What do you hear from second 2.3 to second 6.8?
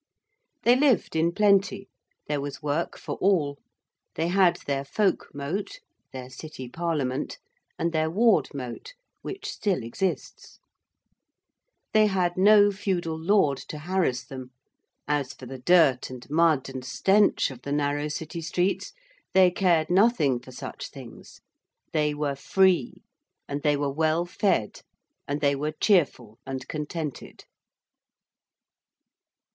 was work for all: they had their folk mote their City